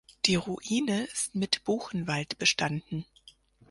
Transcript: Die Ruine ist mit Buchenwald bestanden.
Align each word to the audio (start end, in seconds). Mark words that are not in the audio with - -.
Die 0.25 0.33
Ruine 0.33 1.03
ist 1.03 1.35
mit 1.35 1.63
Buchenwald 1.63 2.39
bestanden. 2.39 3.05